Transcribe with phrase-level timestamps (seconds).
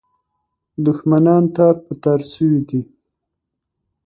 [0.85, 2.81] دښمنان تار په تار سوي دي.